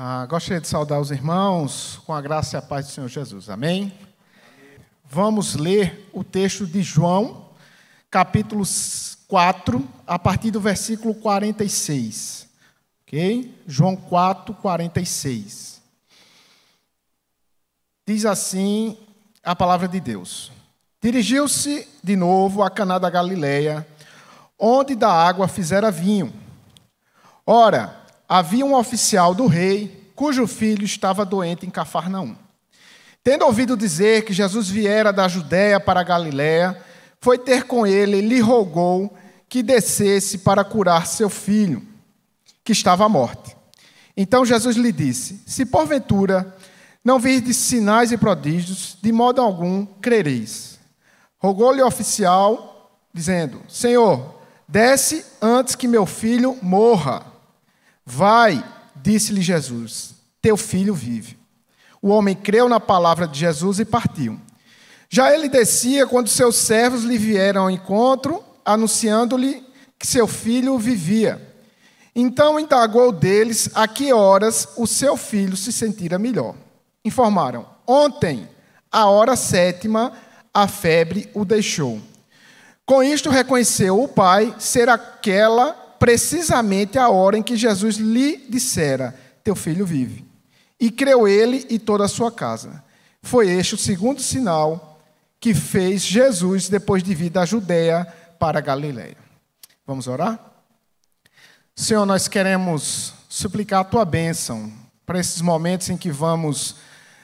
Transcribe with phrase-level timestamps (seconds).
[0.00, 3.50] Ah, gostaria de saudar os irmãos com a graça e a paz do Senhor Jesus.
[3.50, 3.92] Amém?
[5.04, 7.48] Vamos ler o texto de João,
[8.08, 8.62] capítulo
[9.26, 12.46] 4, a partir do versículo 46.
[13.02, 13.52] Ok?
[13.66, 15.82] João 4, 46.
[18.06, 18.96] Diz assim
[19.42, 20.52] a palavra de Deus.
[21.02, 23.84] Dirigiu-se de novo a Caná da Galileia,
[24.56, 26.32] onde da água fizera vinho.
[27.44, 32.34] Ora, havia um oficial do rei, cujo filho estava doente em Cafarnaum.
[33.22, 36.76] Tendo ouvido dizer que Jesus viera da Judéia para a Galiléia,
[37.20, 39.16] foi ter com ele e lhe rogou
[39.48, 41.86] que descesse para curar seu filho,
[42.64, 43.56] que estava à morte.
[44.16, 46.52] Então Jesus lhe disse: Se porventura
[47.04, 50.80] não virdes sinais e prodígios, de modo algum crereis.
[51.38, 54.34] Rogou-lhe o oficial, dizendo: Senhor,
[54.66, 57.24] desce antes que meu filho morra.
[58.04, 58.64] Vai,
[59.02, 61.38] disse-lhe Jesus, teu filho vive.
[62.00, 64.40] O homem creu na palavra de Jesus e partiu.
[65.10, 69.66] Já ele descia quando seus servos lhe vieram ao encontro, anunciando-lhe
[69.98, 71.40] que seu filho vivia.
[72.14, 76.54] Então indagou deles a que horas o seu filho se sentira melhor.
[77.04, 78.48] Informaram: Ontem,
[78.92, 80.12] a hora sétima,
[80.52, 82.00] a febre o deixou.
[82.84, 89.14] Com isto reconheceu o pai ser aquela precisamente a hora em que Jesus lhe dissera:
[89.42, 90.26] Teu filho vive.
[90.80, 92.84] E creu ele e toda a sua casa.
[93.22, 95.00] Foi este o segundo sinal
[95.40, 98.06] que fez Jesus depois de vir da Judéia
[98.38, 99.16] para a Galiléia.
[99.86, 100.38] Vamos orar?
[101.74, 104.72] Senhor, nós queremos suplicar a tua bênção
[105.04, 106.76] para esses momentos em que vamos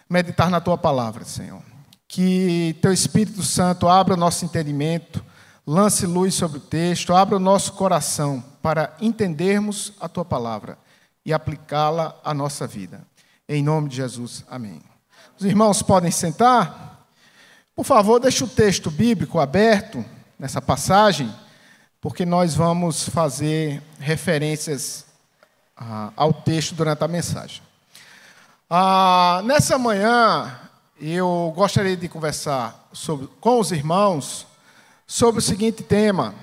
[0.09, 1.63] meditar na tua palavra, Senhor.
[2.09, 5.25] Que teu Espírito Santo abra o nosso entendimento
[5.67, 10.79] lance luz sobre o texto, abra o nosso coração para entendermos a tua palavra
[11.23, 13.07] e aplicá-la à nossa vida.
[13.47, 14.81] Em nome de Jesus, amém.
[15.39, 17.07] Os irmãos podem sentar?
[17.77, 20.03] Por favor, deixe o texto bíblico aberto
[20.39, 21.31] nessa passagem,
[22.01, 25.05] porque nós vamos fazer referências
[25.77, 27.61] ah, ao texto durante a mensagem.
[28.71, 30.59] Ah, nessa manhã,
[30.99, 34.47] eu gostaria de conversar sobre, com os irmãos
[35.07, 36.35] sobre o seguinte tema: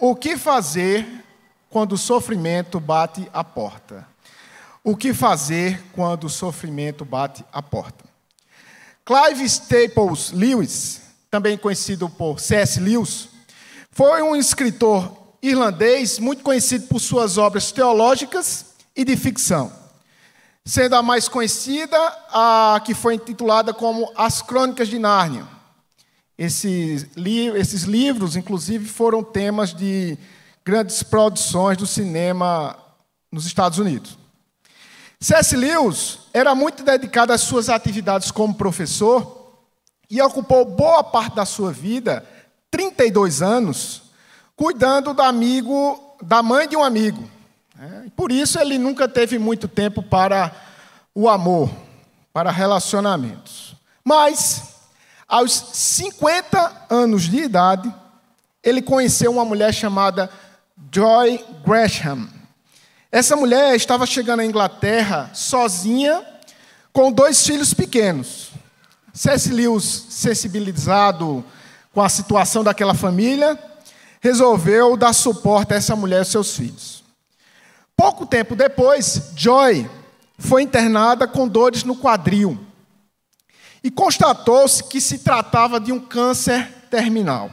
[0.00, 1.17] O que fazer
[1.70, 4.06] quando o sofrimento bate a porta?
[4.82, 8.04] O que fazer quando o sofrimento bate a porta?
[9.04, 12.80] Clive Staples Lewis, também conhecido por C.S.
[12.80, 13.28] Lewis,
[13.90, 19.72] foi um escritor irlandês muito conhecido por suas obras teológicas e de ficção.
[20.64, 21.96] Sendo a mais conhecida,
[22.30, 25.58] a que foi intitulada como As Crônicas de Nárnia
[26.38, 30.16] esses, li esses livros, inclusive, foram temas de
[30.68, 32.76] grandes produções do cinema
[33.32, 34.18] nos Estados Unidos.
[35.18, 35.56] C.S.
[35.56, 39.56] Lewis era muito dedicado às suas atividades como professor
[40.10, 42.22] e ocupou boa parte da sua vida,
[42.70, 44.02] 32 anos,
[44.54, 47.26] cuidando do amigo, da mãe de um amigo.
[47.80, 50.54] É, por isso ele nunca teve muito tempo para
[51.14, 51.70] o amor,
[52.30, 53.74] para relacionamentos.
[54.04, 54.64] Mas
[55.26, 57.90] aos 50 anos de idade,
[58.62, 60.28] ele conheceu uma mulher chamada
[60.92, 62.28] Joy Gresham.
[63.10, 66.24] Essa mulher estava chegando à Inglaterra sozinha,
[66.92, 68.50] com dois filhos pequenos.
[69.12, 69.50] C.S.
[69.50, 71.44] Lewis, sensibilizado
[71.92, 73.58] com a situação daquela família,
[74.20, 77.02] resolveu dar suporte a essa mulher e seus filhos.
[77.96, 79.90] Pouco tempo depois, Joy
[80.38, 82.58] foi internada com dores no quadril
[83.82, 87.50] e constatou-se que se tratava de um câncer terminal.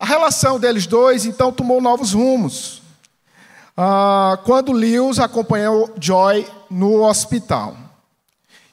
[0.00, 2.80] A relação deles dois, então, tomou novos rumos.
[3.76, 7.76] Ah, quando Lewis acompanhou Joy no hospital.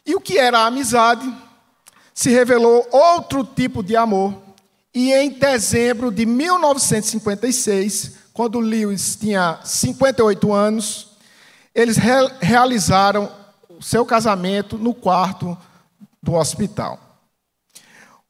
[0.05, 1.29] E o que era amizade
[2.13, 4.33] se revelou outro tipo de amor.
[4.93, 11.09] E em dezembro de 1956, quando Lewis tinha 58 anos,
[11.75, 12.09] eles re
[12.39, 13.29] realizaram
[13.69, 15.57] o seu casamento no quarto
[16.23, 16.97] do hospital.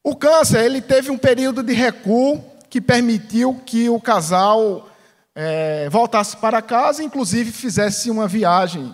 [0.03, 4.87] O câncer ele teve um período de recuo que permitiu que o casal
[5.33, 8.93] é, voltasse para casa, inclusive fizesse uma viagem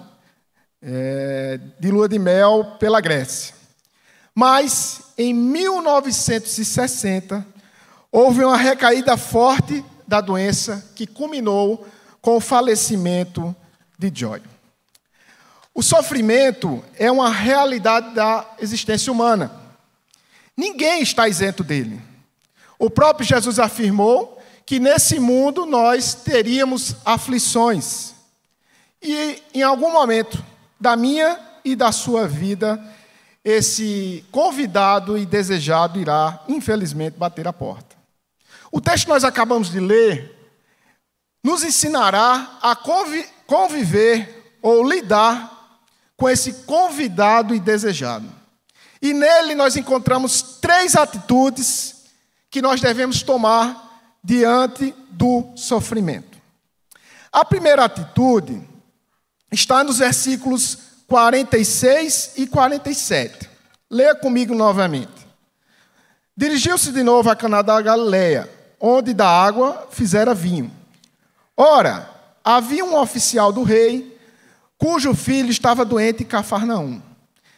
[0.81, 3.53] é, de lua de mel pela Grécia.
[4.33, 7.45] Mas em 1960
[8.09, 11.85] houve uma recaída forte da doença que culminou
[12.21, 13.53] com o falecimento
[13.99, 14.41] de Joy.
[15.75, 19.51] O sofrimento é uma realidade da existência humana.
[20.55, 22.12] Ninguém está isento dele.
[22.83, 28.13] O próprio Jesus afirmou que nesse mundo nós teríamos aflições.
[29.01, 30.43] E em algum momento
[30.77, 32.83] da minha e da sua vida,
[33.41, 37.95] esse convidado e desejado irá, infelizmente, bater a porta.
[38.69, 40.37] O texto que nós acabamos de ler
[41.41, 42.75] nos ensinará a
[43.47, 45.79] conviver ou lidar
[46.17, 48.29] com esse convidado e desejado.
[49.01, 52.02] E nele nós encontramos três atitudes
[52.53, 56.37] que nós devemos tomar diante do sofrimento.
[57.31, 58.61] A primeira atitude
[59.51, 60.77] está nos versículos
[61.07, 63.49] 46 e 47.
[63.89, 65.27] Leia comigo novamente.
[66.37, 68.47] Dirigiu-se de novo a Caná da Galileia,
[68.79, 70.71] onde da água fizera vinho.
[71.57, 72.07] Ora,
[72.43, 74.15] havia um oficial do rei,
[74.77, 77.01] cujo filho estava doente em Cafarnaum.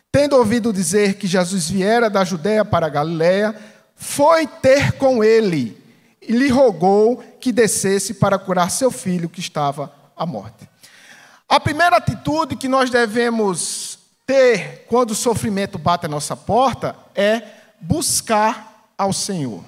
[0.10, 5.82] Tendo ouvido dizer que Jesus viera da Judéia para a Galiléia, foi ter com ele
[6.22, 10.68] e lhe rogou que descesse para curar seu filho que estava à morte.
[11.48, 17.42] A primeira atitude que nós devemos ter quando o sofrimento bate a nossa porta é
[17.80, 19.64] buscar ao Senhor.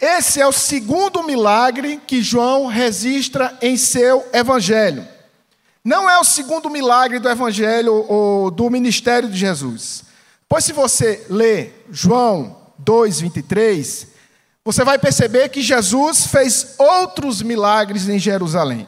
[0.00, 5.06] Esse é o segundo milagre que João registra em seu evangelho.
[5.84, 10.04] Não é o segundo milagre do evangelho ou do ministério de Jesus.
[10.48, 14.08] Pois se você lê João 2:23,
[14.64, 18.86] você vai perceber que Jesus fez outros milagres em Jerusalém.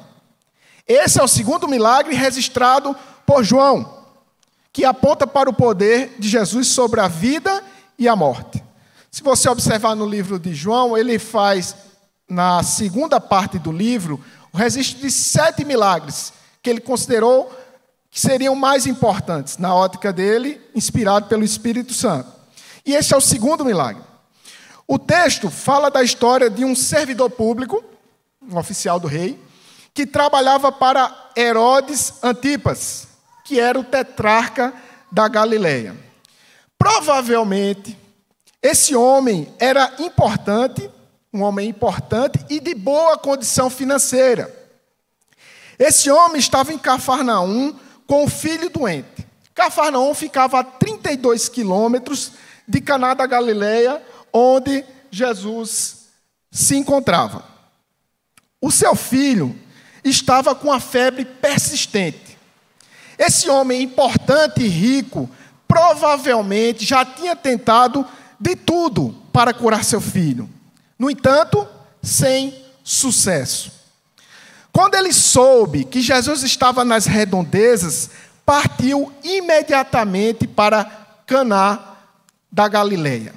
[0.86, 2.94] Esse é o segundo milagre registrado
[3.26, 4.04] por João,
[4.72, 7.62] que aponta para o poder de Jesus sobre a vida
[7.98, 8.62] e a morte.
[9.10, 11.74] Se você observar no livro de João, ele faz,
[12.28, 16.32] na segunda parte do livro, o registro de sete milagres
[16.62, 17.52] que ele considerou
[18.10, 22.28] que seriam mais importantes, na ótica dele, inspirado pelo Espírito Santo.
[22.84, 24.02] E esse é o segundo milagre.
[24.86, 27.82] O texto fala da história de um servidor público,
[28.42, 29.40] um oficial do rei,
[29.94, 33.08] que trabalhava para Herodes Antipas,
[33.44, 34.74] que era o tetrarca
[35.10, 35.96] da Galileia.
[36.78, 37.96] Provavelmente,
[38.62, 40.90] esse homem era importante,
[41.32, 44.54] um homem importante e de boa condição financeira.
[45.78, 47.74] Esse homem estava em Cafarnaum
[48.06, 49.26] com o filho doente.
[49.54, 52.32] Cafarnaum ficava a 32 quilômetros
[52.66, 54.02] de Caná da Galileia,
[54.32, 56.08] onde Jesus
[56.50, 57.44] se encontrava.
[58.60, 59.54] O seu filho
[60.02, 62.38] estava com a febre persistente.
[63.18, 65.28] Esse homem importante e rico
[65.68, 68.06] provavelmente já tinha tentado
[68.40, 70.48] de tudo para curar seu filho.
[70.98, 71.66] No entanto,
[72.02, 73.72] sem sucesso.
[74.72, 78.10] Quando ele soube que Jesus estava nas redondezas,
[78.44, 80.84] partiu imediatamente para
[81.26, 81.93] Caná
[82.54, 83.34] da Galileia.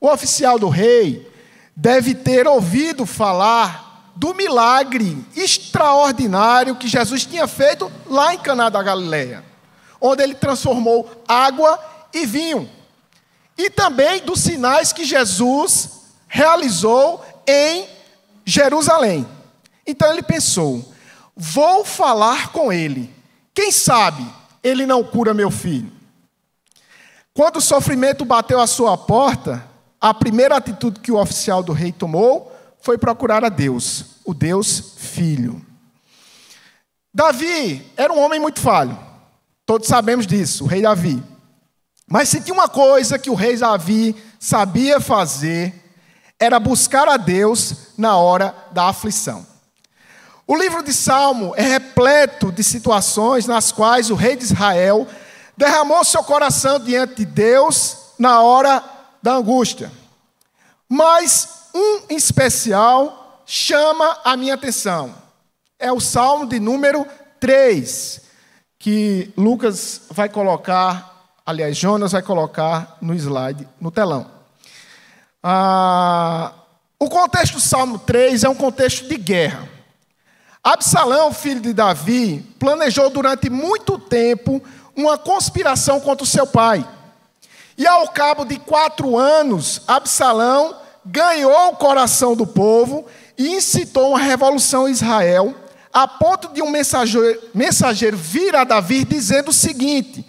[0.00, 1.28] O oficial do rei
[1.74, 8.80] deve ter ouvido falar do milagre extraordinário que Jesus tinha feito lá em Caná da
[8.84, 9.44] Galileia,
[10.00, 11.76] onde ele transformou água
[12.14, 12.70] e vinho
[13.58, 15.90] e também dos sinais que Jesus
[16.28, 17.88] realizou em
[18.44, 19.26] Jerusalém.
[19.84, 20.92] Então ele pensou:
[21.36, 23.12] vou falar com ele.
[23.52, 24.24] Quem sabe
[24.62, 25.95] ele não cura meu filho?
[27.36, 29.62] Quando o sofrimento bateu à sua porta,
[30.00, 32.50] a primeira atitude que o oficial do rei tomou
[32.80, 35.60] foi procurar a Deus, o Deus Filho.
[37.12, 38.98] Davi era um homem muito falho,
[39.66, 41.22] todos sabemos disso, o rei Davi.
[42.08, 45.74] Mas se tinha uma coisa que o rei Davi sabia fazer,
[46.40, 49.46] era buscar a Deus na hora da aflição.
[50.46, 55.06] O livro de Salmo é repleto de situações nas quais o rei de Israel
[55.56, 58.82] derramou seu coração diante de Deus na hora
[59.22, 59.90] da angústia.
[60.88, 65.14] Mas um especial chama a minha atenção.
[65.78, 67.06] É o Salmo de número
[67.38, 68.20] 3,
[68.78, 74.26] que Lucas vai colocar Aliás, Jonas vai colocar no slide, no telão.
[75.40, 76.52] Ah,
[76.98, 79.68] o contexto do Salmo 3 é um contexto de guerra.
[80.60, 84.60] Absalão, filho de Davi, planejou durante muito tempo
[84.96, 86.86] uma conspiração contra o seu pai.
[87.76, 90.74] E ao cabo de quatro anos, Absalão
[91.04, 95.54] ganhou o coração do povo e incitou uma revolução em Israel,
[95.92, 100.26] a ponto de um mensageiro, mensageiro vir a Davi dizendo o seguinte: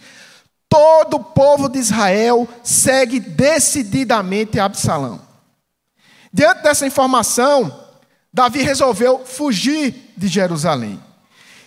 [0.70, 5.22] Todo o povo de Israel segue decididamente Absalão.
[6.32, 7.86] Diante dessa informação,
[8.32, 11.02] Davi resolveu fugir de Jerusalém.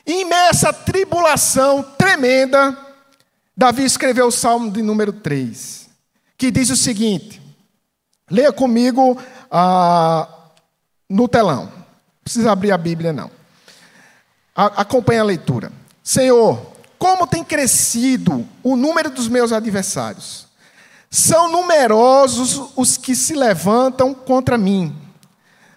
[0.07, 2.77] em meio a essa tribulação tremenda,
[3.57, 5.89] Davi escreveu o Salmo de número 3,
[6.37, 7.41] que diz o seguinte:
[8.31, 10.29] leia comigo ah,
[11.09, 11.65] no telão.
[11.65, 13.31] Não precisa abrir a Bíblia, não.
[14.55, 15.73] A, acompanhe a leitura.
[16.03, 20.47] Senhor, como tem crescido o número dos meus adversários.
[21.11, 24.97] São numerosos os que se levantam contra mim.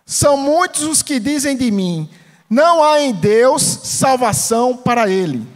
[0.06, 2.10] São muitos os que dizem de mim:
[2.50, 5.48] não há em Deus salvação para ele.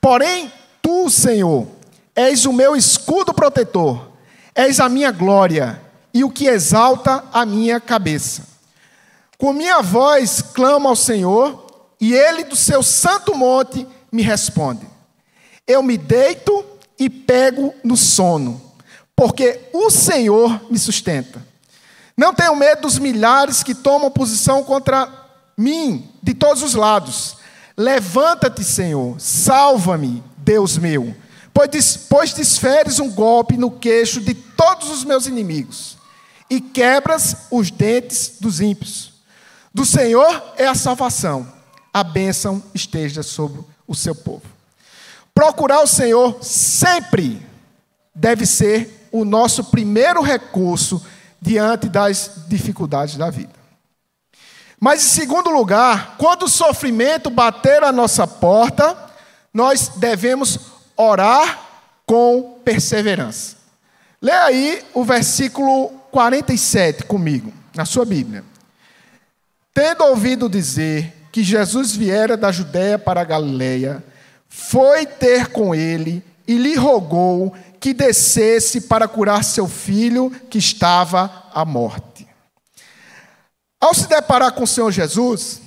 [0.00, 0.52] Porém,
[0.90, 1.68] tu, Senhor,
[2.16, 4.10] és o meu escudo protetor,
[4.52, 5.80] és a minha glória
[6.12, 8.42] e o que exalta a minha cabeça.
[9.38, 11.64] Com minha voz clamo ao Senhor,
[12.00, 14.84] e ele do seu santo monte me responde.
[15.64, 16.64] Eu me deito
[16.98, 18.60] e pego no sono,
[19.14, 21.40] porque o Senhor me sustenta.
[22.16, 25.08] Não tenho medo dos milhares que tomam posição contra
[25.56, 27.36] mim de todos os lados.
[27.76, 31.14] Levanta-te, Senhor, salva-me, Deus meu,
[32.08, 35.96] pois desferes um golpe no queixo de todos os meus inimigos
[36.50, 39.12] e quebras os dentes dos ímpios.
[39.72, 41.46] Do Senhor é a salvação,
[41.94, 44.42] a bênção esteja sobre o seu povo.
[45.32, 47.40] Procurar o Senhor sempre
[48.12, 51.00] deve ser o nosso primeiro recurso
[51.40, 53.54] diante das dificuldades da vida.
[54.80, 59.09] Mas, em segundo lugar, quando o sofrimento bater a nossa porta,
[59.52, 60.58] nós devemos
[60.96, 61.68] orar
[62.06, 63.56] com perseverança.
[64.20, 68.44] Lê aí o versículo 47 comigo, na sua Bíblia.
[69.72, 74.04] Tendo ouvido dizer que Jesus viera da Judéia para a Galileia,
[74.48, 81.48] foi ter com ele e lhe rogou que descesse para curar seu filho que estava
[81.54, 82.28] à morte.
[83.80, 85.62] Ao se deparar com o Senhor Jesus,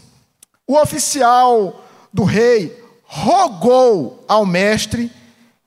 [0.67, 2.82] o oficial do rei
[3.13, 5.11] rogou ao mestre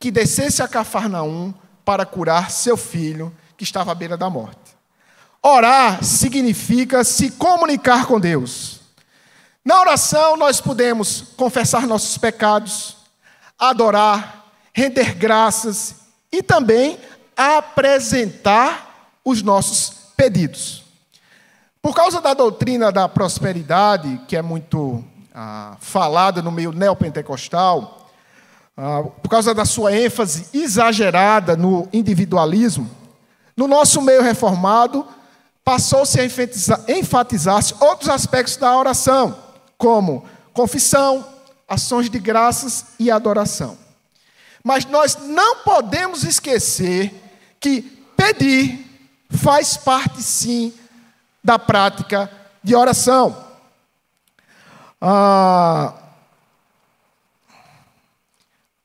[0.00, 4.76] que descesse a Cafarnaum para curar seu filho que estava à beira da morte.
[5.40, 8.80] Orar significa se comunicar com Deus.
[9.64, 12.96] Na oração, nós podemos confessar nossos pecados,
[13.56, 15.94] adorar, render graças
[16.32, 16.98] e também
[17.36, 20.82] apresentar os nossos pedidos.
[21.80, 25.04] Por causa da doutrina da prosperidade, que é muito
[25.38, 28.08] ah, falada no meio neopentecostal,
[28.74, 32.90] ah, por causa da sua ênfase exagerada no individualismo,
[33.54, 35.06] no nosso meio reformado,
[35.62, 36.24] passou-se a
[36.88, 39.36] enfatizar-se outros aspectos da oração,
[39.76, 40.24] como
[40.54, 41.26] confissão,
[41.68, 43.76] ações de graças e adoração.
[44.64, 47.12] Mas nós não podemos esquecer
[47.60, 47.82] que
[48.16, 48.86] pedir
[49.28, 50.72] faz parte, sim,
[51.44, 52.30] da prática
[52.62, 53.45] de oração.
[55.00, 55.94] Ah,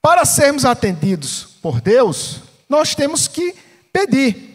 [0.01, 3.55] para sermos atendidos por Deus, nós temos que
[3.93, 4.51] pedir.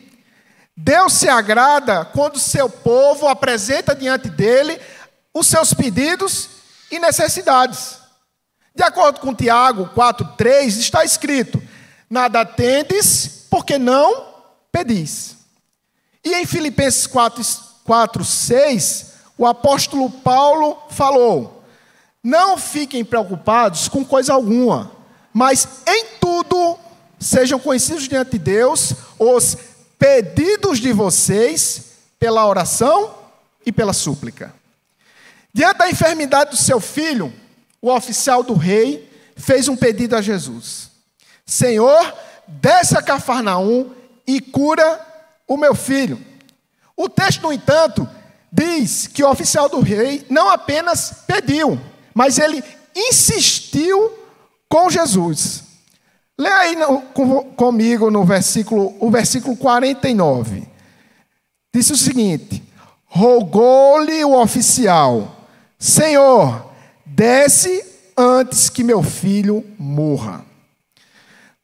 [0.77, 4.79] Deus se agrada quando seu povo apresenta diante dele
[5.33, 6.49] os seus pedidos
[6.91, 7.99] e necessidades.
[8.75, 11.63] De acordo com Tiago 4,3, está escrito:
[12.11, 14.35] Nada tendes, porque não
[14.71, 15.37] pedis.
[16.23, 17.43] E em Filipenses 4,
[17.85, 21.63] 4 6, o apóstolo Paulo falou:
[22.23, 24.93] Não fiquem preocupados com coisa alguma,
[25.33, 26.79] mas em tudo
[27.19, 29.57] sejam conhecidos diante de Deus os
[29.99, 33.15] pedidos de vocês pela oração
[33.65, 34.55] e pela súplica.
[35.53, 37.33] Diante da enfermidade do seu filho,
[37.81, 40.91] o oficial do rei fez um pedido a Jesus:
[41.45, 42.15] Senhor,
[42.47, 43.91] desce a Cafarnaum
[44.27, 45.01] e cura
[45.47, 46.21] o meu filho.
[46.97, 48.09] O texto, no entanto,
[48.57, 51.81] diz que o oficial do rei não apenas pediu,
[52.15, 52.63] mas ele
[52.95, 54.13] insistiu
[54.69, 55.65] com Jesus.
[56.39, 60.69] Lê aí no, com, comigo no versículo, o versículo 49.
[61.75, 62.63] Disse o seguinte:
[63.05, 65.37] Rogou-lhe o oficial,
[65.79, 66.67] Senhor,
[67.17, 67.83] Desce
[68.15, 70.45] antes que meu filho morra.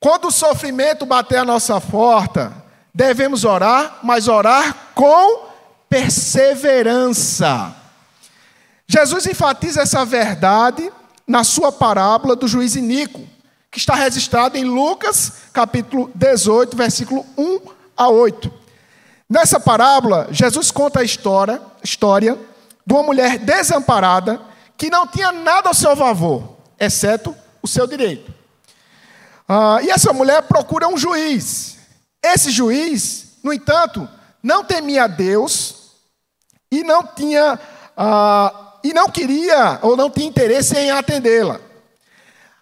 [0.01, 2.53] Quando o sofrimento bater a nossa porta,
[2.95, 5.52] devemos orar, mas orar com
[5.93, 7.77] perseverança.
[8.87, 10.91] Jesus enfatiza essa verdade
[11.27, 13.21] na sua parábola do juiz Inico,
[13.71, 17.61] que está registrada em Lucas, capítulo 18, versículo 1
[17.95, 18.51] a 8.
[19.29, 22.39] Nessa parábola, Jesus conta a história, história
[22.87, 24.41] de uma mulher desamparada
[24.79, 28.33] que não tinha nada ao seu favor, exceto o seu direito.
[29.47, 31.77] Ah, e essa mulher procura um juiz.
[32.23, 34.09] Esse juiz, no entanto,
[34.43, 35.82] não temia Deus
[36.73, 37.61] e não tinha
[37.95, 41.61] ah, e não queria ou não tinha interesse em atendê-la.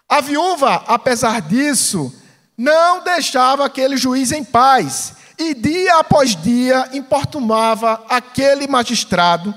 [0.09, 2.13] A viúva, apesar disso,
[2.59, 9.55] não deixava aquele juiz em paz e dia após dia importunava aquele magistrado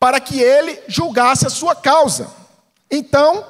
[0.00, 2.28] para que ele julgasse a sua causa.
[2.90, 3.44] Então,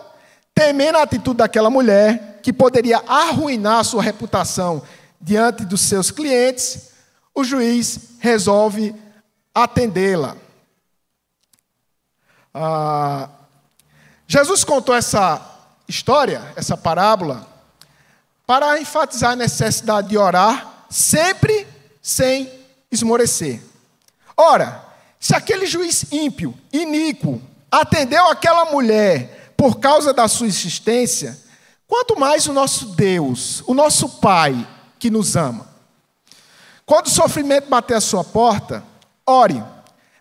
[0.53, 4.83] temendo a atitude daquela mulher, que poderia arruinar sua reputação
[5.21, 6.91] diante dos seus clientes,
[7.35, 8.95] o juiz resolve
[9.55, 10.37] atendê-la.
[12.53, 13.29] Ah,
[14.27, 15.41] Jesus contou essa
[15.89, 17.47] história, essa parábola,
[18.47, 21.67] para enfatizar a necessidade de orar sempre
[22.03, 22.51] sem
[22.91, 23.63] esmorecer.
[24.37, 24.85] Ora,
[25.19, 27.41] se aquele juiz ímpio, iníquo,
[27.71, 31.39] atendeu aquela mulher por causa da sua existência,
[31.87, 34.67] quanto mais o nosso Deus, o nosso Pai,
[34.99, 35.69] que nos ama.
[36.87, 38.83] Quando o sofrimento bater a sua porta,
[39.31, 39.63] ore,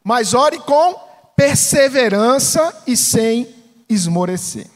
[0.04, 0.96] mas ore com
[1.36, 3.48] perseverança e sem
[3.90, 4.68] esmorecer.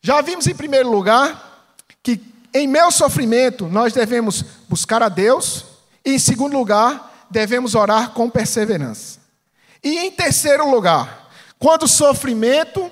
[0.00, 1.66] Já vimos em primeiro lugar
[2.02, 2.20] que
[2.52, 5.64] em meu sofrimento nós devemos buscar a Deus
[6.04, 9.20] e em segundo lugar devemos orar com perseverança.
[9.82, 12.90] E em terceiro lugar, quando o sofrimento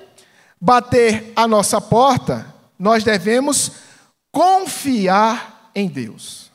[0.59, 2.45] bater a nossa porta,
[2.77, 3.71] nós devemos
[4.31, 6.50] confiar em Deus.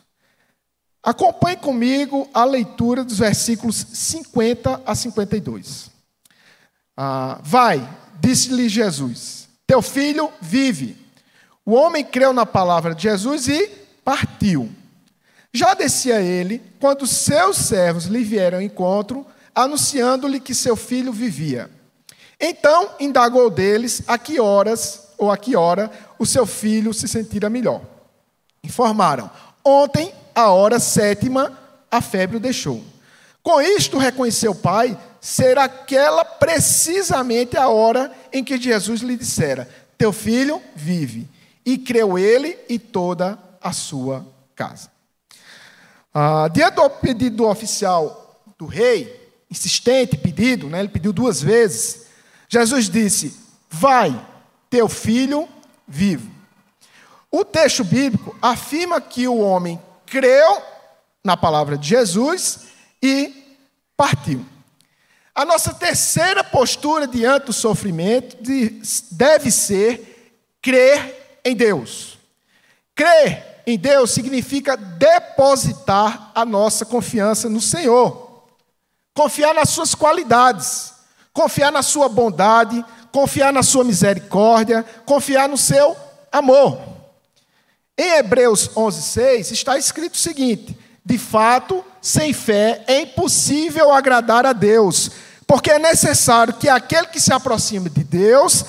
[1.07, 5.89] Acompanhe comigo a leitura dos versículos 50 a 52.
[6.97, 10.97] Ah, vai, disse-lhe Jesus: Teu filho vive.
[11.65, 13.69] O homem creu na palavra de Jesus e
[14.05, 14.69] partiu.
[15.53, 21.71] Já descia ele, quando seus servos lhe vieram ao encontro, anunciando-lhe que seu filho vivia.
[22.41, 27.49] Então indagou deles a que horas ou a que hora o seu filho se sentira
[27.49, 27.81] melhor.
[28.65, 29.31] Informaram:
[29.65, 31.59] Ontem, a hora sétima,
[31.91, 32.85] a febre o deixou.
[33.43, 39.67] Com isto reconheceu o pai ser aquela precisamente a hora em que Jesus lhe dissera:
[39.97, 41.27] Teu filho vive.
[41.65, 44.25] E creu ele e toda a sua
[44.55, 44.89] casa.
[46.15, 52.07] Ah, diante do pedido do oficial do rei, insistente pedido, né, ele pediu duas vezes,
[52.49, 53.35] Jesus disse:
[53.71, 54.15] Vai,
[54.69, 55.49] teu filho
[55.89, 56.31] vive.
[57.31, 60.63] O texto bíblico afirma que o homem creu
[61.25, 62.67] na palavra de Jesus
[63.03, 63.59] e
[63.97, 64.45] partiu.
[65.35, 68.39] A nossa terceira postura diante do sofrimento
[69.11, 72.17] deve ser crer em Deus.
[72.95, 78.45] Crer em Deus significa depositar a nossa confiança no Senhor,
[79.13, 80.95] confiar nas Suas qualidades,
[81.33, 85.95] confiar na Sua bondade, confiar na Sua misericórdia, confiar no Seu
[86.33, 86.96] amor.
[87.99, 94.53] Em Hebreus 11:6 está escrito o seguinte: De fato, sem fé é impossível agradar a
[94.53, 95.11] Deus,
[95.47, 98.65] porque é necessário que aquele que se aproxima de Deus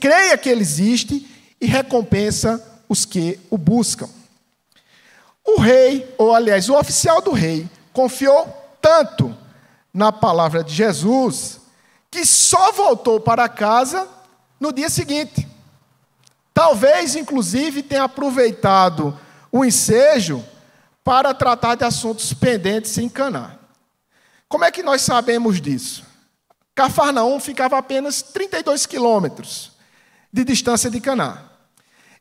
[0.00, 1.26] creia que Ele existe
[1.60, 4.08] e recompensa os que o buscam.
[5.44, 8.46] O rei, ou aliás, o oficial do rei, confiou
[8.80, 9.36] tanto
[9.92, 11.60] na palavra de Jesus
[12.10, 14.06] que só voltou para casa
[14.58, 15.49] no dia seguinte.
[16.60, 19.18] Talvez, inclusive, tenha aproveitado
[19.50, 20.44] o ensejo
[21.02, 23.52] para tratar de assuntos pendentes em Caná.
[24.46, 26.04] Como é que nós sabemos disso?
[26.74, 29.70] Cafarnaum ficava a apenas 32 quilômetros
[30.30, 31.44] de distância de Caná.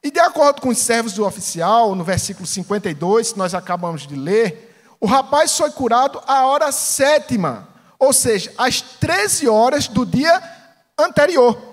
[0.01, 4.15] E de acordo com os servos do oficial, no versículo 52, que nós acabamos de
[4.15, 7.67] ler, o rapaz foi curado à hora sétima,
[7.99, 10.41] ou seja, às 13 horas do dia
[10.97, 11.68] anterior.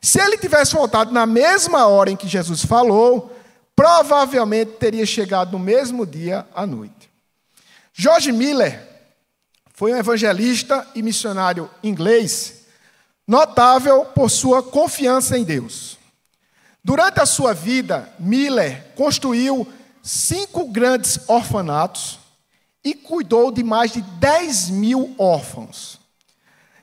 [0.00, 3.36] Se ele tivesse voltado na mesma hora em que Jesus falou,
[3.74, 7.10] provavelmente teria chegado no mesmo dia à noite.
[7.92, 8.86] George Miller
[9.74, 12.62] foi um evangelista e missionário inglês,
[13.26, 15.98] notável por sua confiança em Deus.
[16.82, 19.66] Durante a sua vida, Miller construiu
[20.02, 22.18] cinco grandes orfanatos
[22.82, 25.97] e cuidou de mais de 10 mil órfãos.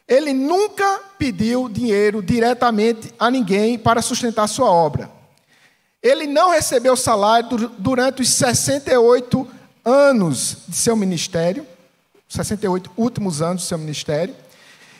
[0.07, 5.09] Ele nunca pediu dinheiro diretamente a ninguém para sustentar sua obra.
[6.01, 9.47] Ele não recebeu salário durante os 68
[9.83, 11.65] anos de seu ministério
[12.27, 14.35] 68 últimos anos do seu ministério,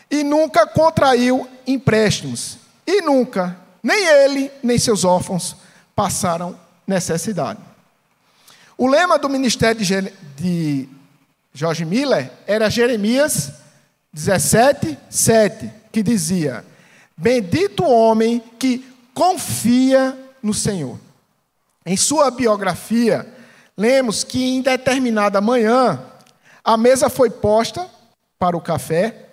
[0.09, 2.57] e nunca contraiu empréstimos.
[2.85, 5.55] E nunca, nem ele, nem seus órfãos,
[5.95, 7.59] passaram necessidade.
[8.77, 10.89] O lema do ministério de, de
[11.53, 13.51] Jorge Miller era Jeremias
[14.15, 16.65] 17, 7, que dizia:
[17.17, 20.97] Bendito o homem que confia no Senhor.
[21.86, 23.28] Em sua biografia,
[23.75, 26.01] lemos que em determinada manhã,
[26.63, 27.89] a mesa foi posta
[28.39, 29.32] para o café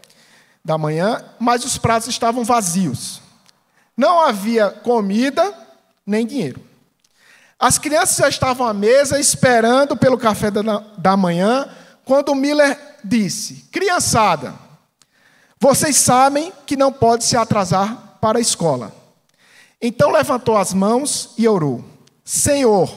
[0.64, 3.22] da manhã, mas os pratos estavam vazios.
[3.96, 5.54] Não havia comida
[6.04, 6.60] nem dinheiro.
[7.56, 11.68] As crianças já estavam à mesa esperando pelo café da manhã,
[12.04, 14.71] quando Miller disse: Criançada,
[15.62, 18.92] vocês sabem que não pode se atrasar para a escola.
[19.80, 21.84] Então levantou as mãos e orou:
[22.24, 22.92] Senhor,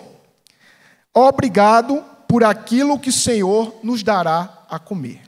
[1.13, 5.21] obrigado por aquilo que o Senhor nos dará a comer.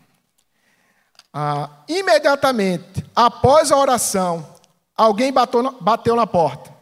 [1.32, 4.44] Ah, imediatamente após a oração,
[4.96, 6.74] alguém bateu, bateu na porta.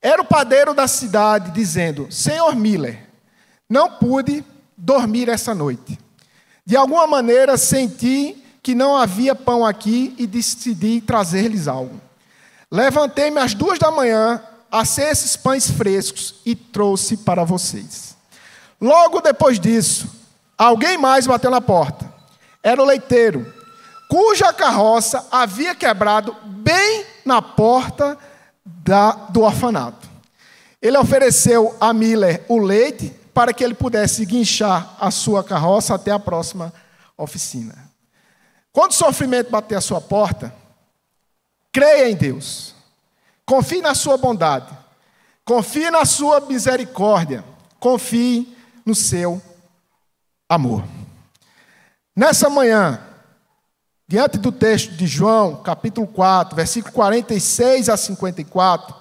[0.00, 3.08] Era o padeiro da cidade dizendo: Senhor Miller,
[3.68, 4.44] não pude
[4.76, 5.98] dormir essa noite.
[6.64, 12.00] De alguma maneira senti que não havia pão aqui e decidi trazer-lhes algo.
[12.70, 18.16] Levantei-me às duas da manhã, assei esses pães frescos e trouxe para vocês.
[18.80, 20.08] Logo depois disso,
[20.56, 22.08] alguém mais bateu na porta.
[22.62, 23.52] Era o leiteiro,
[24.08, 28.18] cuja carroça havia quebrado bem na porta
[28.64, 30.08] da, do orfanato.
[30.80, 36.10] Ele ofereceu a Miller o leite para que ele pudesse guinchar a sua carroça até
[36.10, 36.72] a próxima
[37.16, 37.90] oficina.
[38.72, 40.54] Quando o sofrimento bater a sua porta,
[41.72, 42.74] creia em Deus.
[43.44, 44.76] Confie na sua bondade.
[45.44, 47.44] Confie na sua misericórdia.
[47.78, 48.56] Confie
[48.86, 49.42] no seu
[50.48, 50.84] amor.
[52.14, 53.00] Nessa manhã,
[54.06, 58.94] diante do texto de João, capítulo 4, versículo 46 a 54,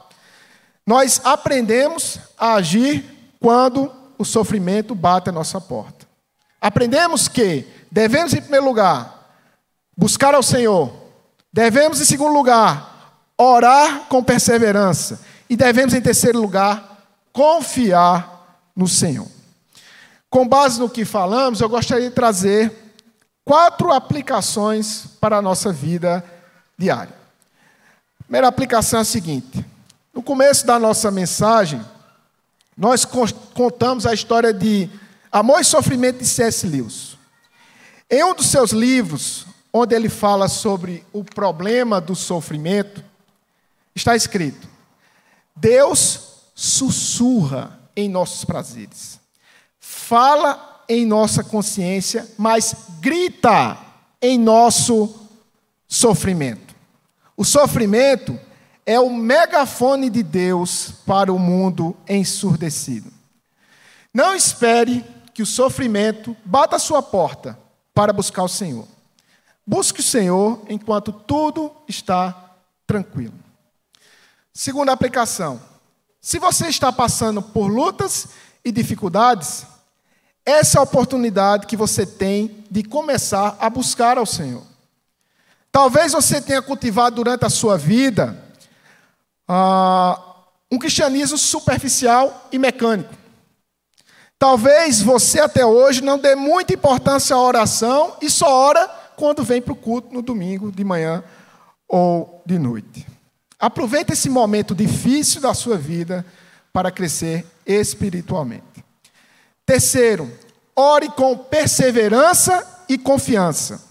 [0.86, 3.06] nós aprendemos a agir
[3.40, 6.08] quando o sofrimento bate a nossa porta.
[6.60, 9.19] Aprendemos que devemos, em primeiro lugar,
[10.00, 10.94] buscar ao Senhor.
[11.52, 15.20] Devemos, em segundo lugar, orar com perseverança.
[15.50, 19.28] E devemos, em terceiro lugar, confiar no Senhor.
[20.30, 22.94] Com base no que falamos, eu gostaria de trazer
[23.44, 26.24] quatro aplicações para a nossa vida
[26.78, 27.14] diária.
[28.22, 29.66] A primeira aplicação é a seguinte:
[30.14, 31.84] no começo da nossa mensagem,
[32.78, 33.04] nós
[33.54, 34.90] contamos a história de
[35.30, 36.66] Amor e Sofrimento de C.S.
[36.66, 37.18] Lewis.
[38.10, 43.04] Em um dos seus livros, onde ele fala sobre o problema do sofrimento,
[43.96, 44.68] está escrito:
[45.56, 49.20] Deus sussurra em nossos prazeres,
[49.80, 53.78] fala em nossa consciência, mas grita
[54.22, 55.16] em nosso
[55.88, 56.76] sofrimento.
[57.38, 58.38] O sofrimento
[58.86, 63.12] é o megafone de Deus para o mundo ensurdecido.
[64.14, 67.58] Não espere que o sofrimento bata a sua porta
[67.94, 68.88] para buscar o Senhor.
[69.70, 72.56] Busque o Senhor enquanto tudo está
[72.88, 73.36] tranquilo.
[74.52, 75.62] Segunda aplicação:
[76.20, 78.30] se você está passando por lutas
[78.66, 79.68] e dificuldades,
[80.44, 84.64] essa é a oportunidade que você tem de começar a buscar ao Senhor.
[85.72, 88.44] Talvez você tenha cultivado durante a sua vida
[89.48, 90.20] ah,
[90.72, 93.14] um cristianismo superficial e mecânico.
[94.40, 99.62] Talvez você até hoje não dê muita importância à oração e só ora quando vem
[99.62, 101.22] para o culto no domingo, de manhã
[101.90, 103.06] ou de noite.
[103.60, 106.26] Aproveite esse momento difícil da sua vida
[106.72, 108.64] para crescer espiritualmente.
[109.66, 110.32] Terceiro,
[110.74, 113.84] ore com perseverança e confiança.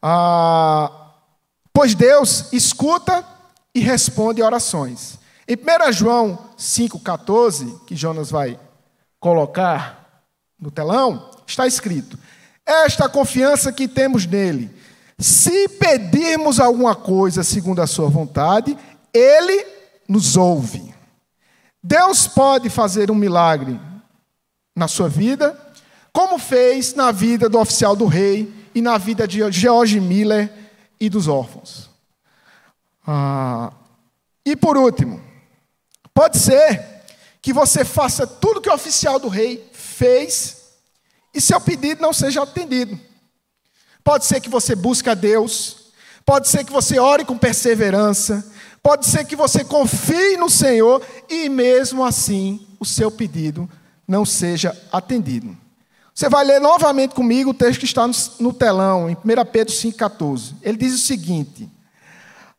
[0.00, 1.10] Ah,
[1.72, 3.26] pois Deus escuta
[3.74, 5.18] e responde orações.
[5.48, 8.56] Em 1 João 5,14, que Jonas vai
[9.18, 10.22] colocar
[10.60, 12.16] no telão, está escrito:
[12.66, 14.70] Esta confiança que temos nele,
[15.18, 18.76] se pedirmos alguma coisa segundo a sua vontade,
[19.12, 19.66] ele
[20.08, 20.94] nos ouve.
[21.82, 23.78] Deus pode fazer um milagre
[24.74, 25.58] na sua vida,
[26.12, 30.52] como fez na vida do oficial do rei e na vida de George Miller
[31.00, 31.90] e dos órfãos.
[33.06, 33.72] Ah,
[34.46, 35.20] e por último,
[36.14, 37.02] pode ser
[37.40, 40.61] que você faça tudo que o oficial do rei fez
[41.34, 42.98] e seu pedido não seja atendido.
[44.04, 45.92] Pode ser que você busque a Deus,
[46.24, 48.44] pode ser que você ore com perseverança,
[48.82, 53.68] pode ser que você confie no Senhor e mesmo assim o seu pedido
[54.06, 55.56] não seja atendido.
[56.14, 59.18] Você vai ler novamente comigo o texto que está no telão, em 1
[59.50, 60.54] Pedro 5,14.
[60.62, 61.70] Ele diz o seguinte: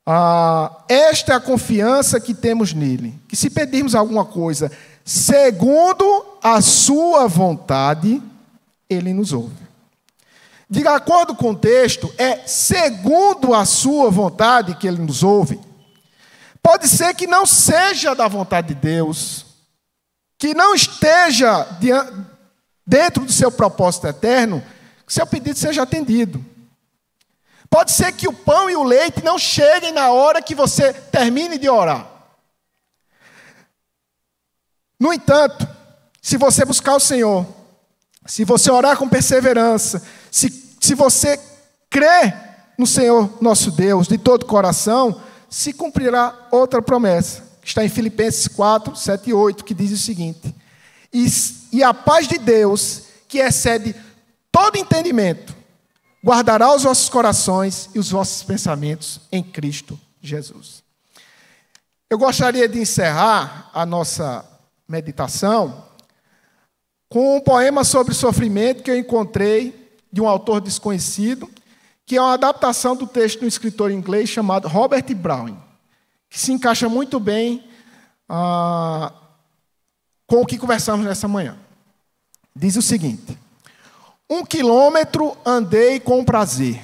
[0.06, 4.72] ah, esta é a confiança que temos nele, que se pedirmos alguma coisa
[5.06, 8.22] segundo a sua vontade,
[8.93, 9.63] ele nos ouve.
[10.69, 15.60] De acordo com o texto, é segundo a sua vontade que ele nos ouve.
[16.62, 19.45] Pode ser que não seja da vontade de Deus,
[20.38, 21.67] que não esteja
[22.88, 24.63] dentro do seu propósito eterno,
[25.06, 26.43] que seu pedido seja atendido.
[27.69, 31.58] Pode ser que o pão e o leite não cheguem na hora que você termine
[31.58, 32.08] de orar.
[34.99, 35.67] No entanto,
[36.21, 37.45] se você buscar o Senhor,
[38.26, 41.40] se você orar com perseverança, se, se você
[41.90, 42.36] crer
[42.78, 47.90] no Senhor nosso Deus de todo o coração, se cumprirá outra promessa, que está em
[47.90, 50.54] Filipenses 4, 7 e 8, que diz o seguinte:
[51.14, 51.28] E,
[51.72, 53.96] e a paz de Deus, que excede
[54.52, 55.56] todo entendimento,
[56.24, 60.82] guardará os vossos corações e os vossos pensamentos em Cristo Jesus.
[62.10, 64.46] Eu gostaria de encerrar a nossa
[64.88, 65.86] meditação
[67.13, 71.47] com um poema sobre sofrimento que eu encontrei de um autor desconhecido,
[72.08, 75.60] que é uma adaptação do texto de um escritor inglês chamado Robert Browning,
[76.28, 77.69] que se encaixa muito bem
[78.28, 79.13] ah,
[80.26, 81.56] com o que conversamos nessa manhã.
[82.56, 83.38] Diz o seguinte:
[84.28, 86.84] Um quilômetro andei com prazer,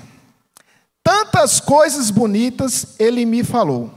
[1.04, 3.92] tantas coisas bonitas ele me falou,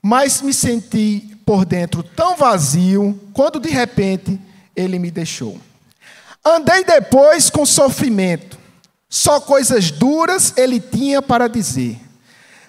[0.00, 4.40] mas me senti por dentro tão vazio quando de repente
[4.76, 5.60] ele me deixou.
[6.44, 8.58] Andei depois com sofrimento,
[9.08, 11.98] só coisas duras ele tinha para dizer.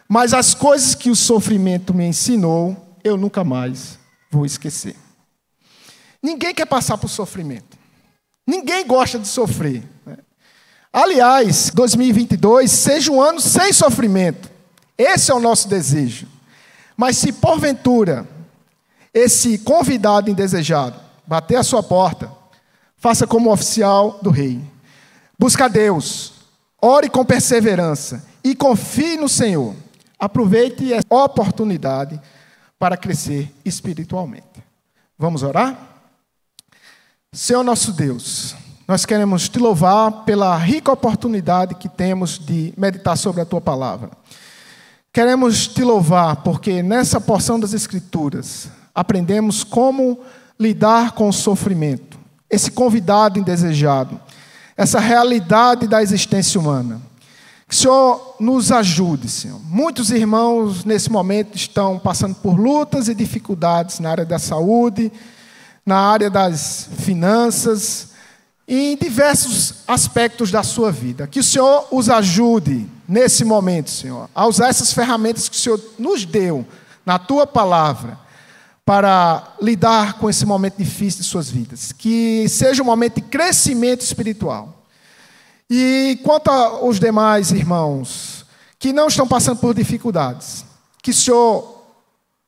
[0.08, 3.98] Mas as coisas que o sofrimento me ensinou, eu nunca mais
[4.32, 4.96] vou esquecer.
[6.22, 7.78] Ninguém quer passar por sofrimento.
[8.48, 9.84] Ninguém gosta de sofrer.
[10.06, 10.18] Né?
[10.94, 14.50] Aliás, 2022 seja um ano sem sofrimento.
[14.98, 16.28] Esse é o nosso desejo.
[16.96, 18.28] Mas se porventura
[19.14, 22.32] esse convidado indesejado bater a sua porta,
[22.98, 24.62] faça como oficial do rei.
[25.38, 26.34] Busca Deus,
[26.82, 29.76] ore com perseverança e confie no Senhor.
[30.18, 32.20] Aproveite a oportunidade
[32.80, 34.64] para crescer espiritualmente.
[35.18, 35.78] Vamos orar?
[37.32, 38.56] Senhor nosso Deus,
[38.88, 44.12] nós queremos te louvar pela rica oportunidade que temos de meditar sobre a tua palavra.
[45.12, 50.20] Queremos te louvar porque nessa porção das Escrituras aprendemos como
[50.60, 52.18] lidar com o sofrimento,
[52.50, 54.20] esse convidado indesejado,
[54.78, 57.02] essa realidade da existência humana.
[57.68, 59.60] Que o Senhor nos ajude, Senhor.
[59.64, 65.12] Muitos irmãos nesse momento estão passando por lutas e dificuldades na área da saúde,
[65.86, 68.10] na área das finanças
[68.68, 71.26] e em diversos aspectos da sua vida.
[71.26, 75.82] Que o Senhor os ajude nesse momento, Senhor, a usar essas ferramentas que o Senhor
[75.98, 76.66] nos deu
[77.06, 78.25] na tua palavra
[78.86, 81.92] para lidar com esse momento difícil de suas vidas.
[81.92, 84.84] Que seja um momento de crescimento espiritual.
[85.70, 88.46] E quanto aos demais irmãos
[88.78, 90.64] que não estão passando por dificuldades,
[91.02, 91.84] que o Senhor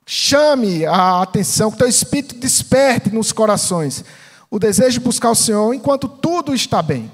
[0.06, 4.06] chame a atenção, que o teu espírito desperte nos corações
[4.50, 7.12] o desejo de buscar o Senhor enquanto tudo está bem.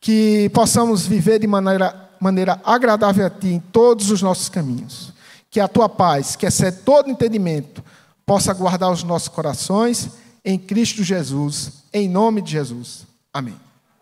[0.00, 5.12] Que possamos viver de maneira, maneira agradável a Ti em todos os nossos caminhos.
[5.50, 7.84] Que a Tua paz, que excede todo entendimento,
[8.26, 10.10] possa guardar os nossos corações
[10.44, 13.06] em Cristo Jesus, em nome de Jesus.
[13.32, 13.65] Amém.